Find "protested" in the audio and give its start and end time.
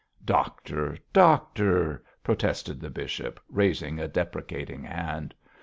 2.23-2.79